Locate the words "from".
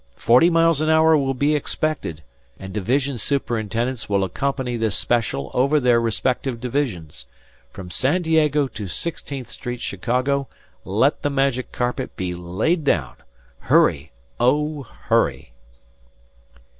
7.69-7.91